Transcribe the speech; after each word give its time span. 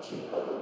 题。 0.00 0.57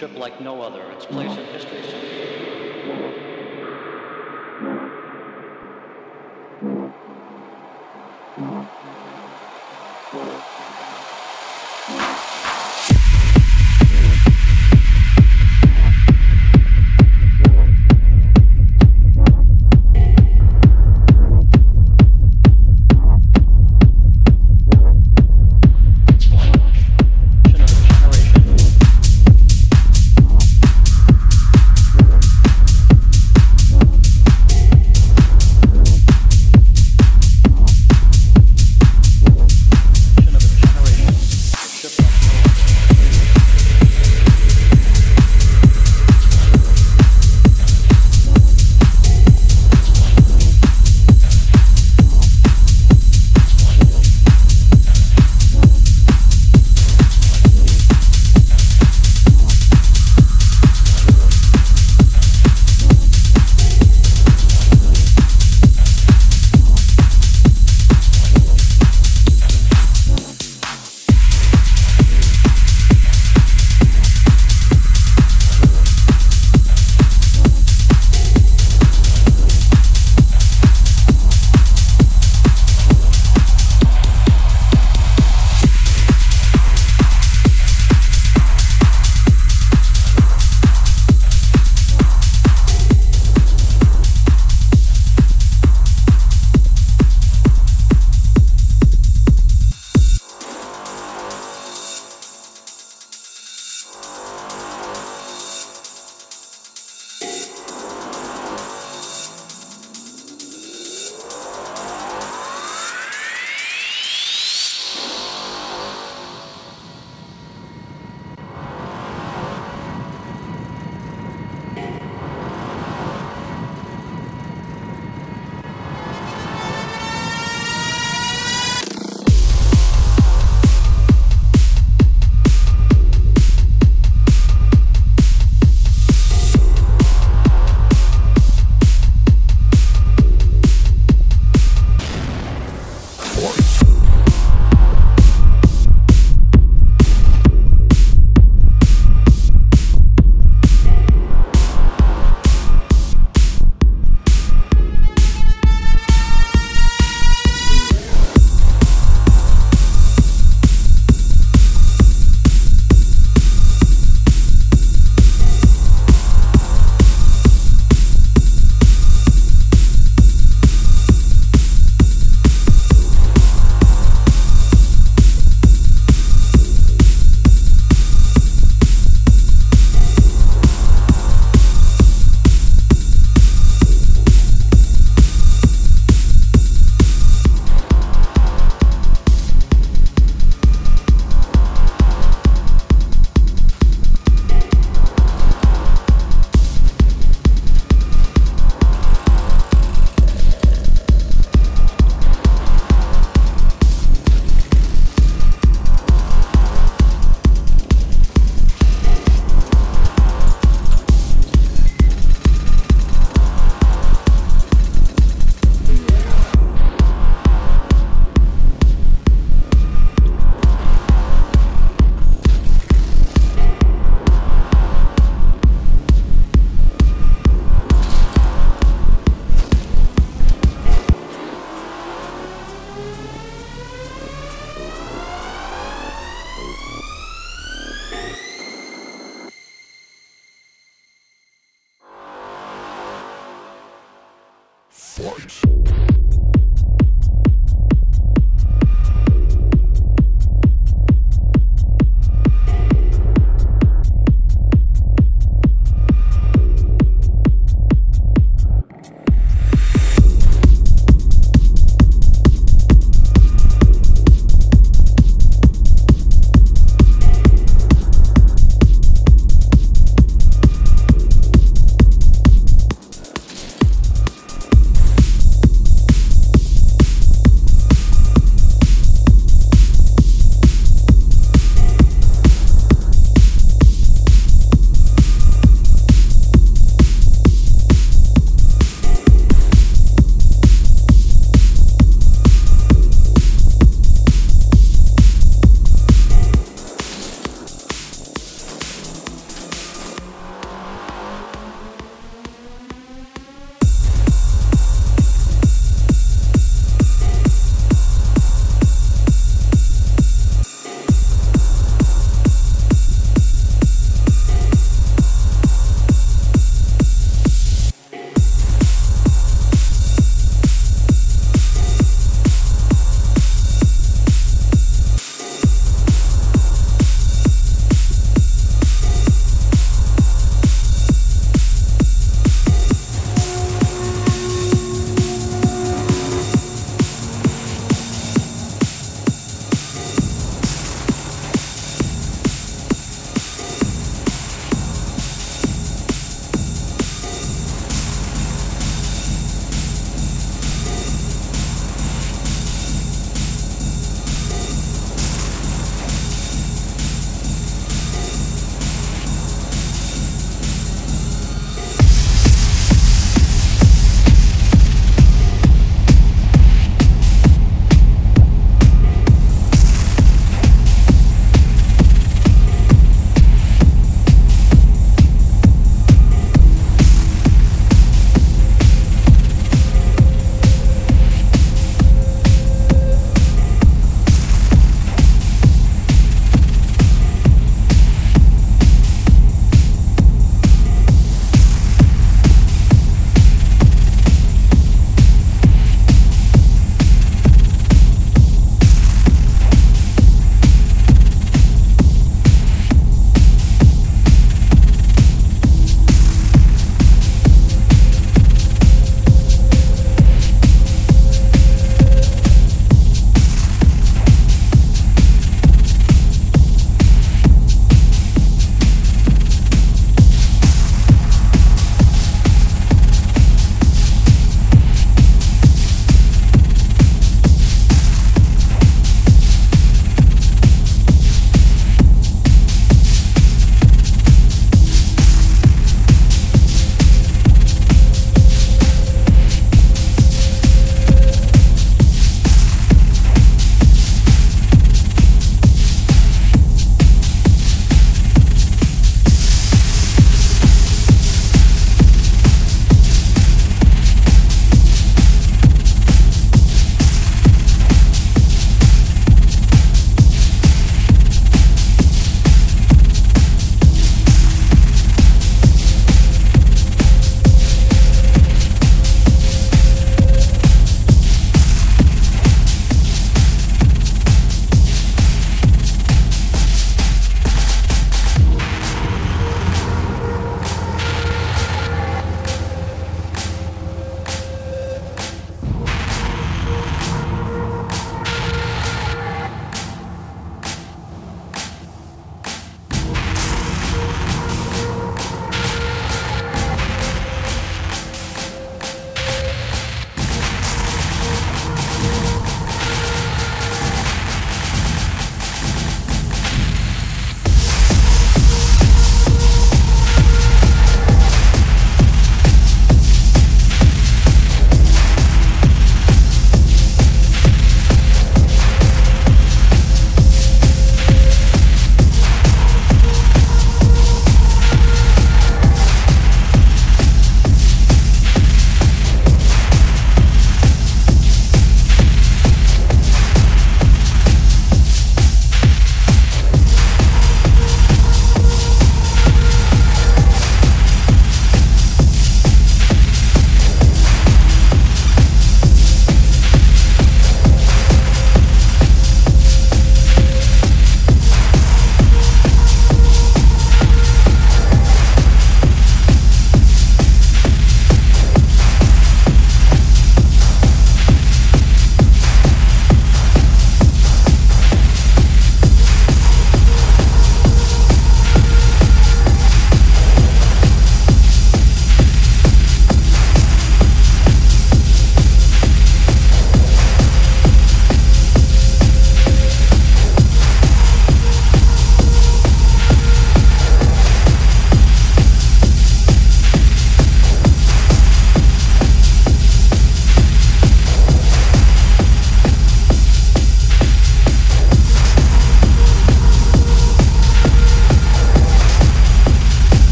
Ship 0.00 0.16
like 0.16 0.40
no 0.40 0.62
other, 0.62 0.80
its 0.92 1.04
place 1.04 1.30
in 1.36 1.44
history 1.52 2.39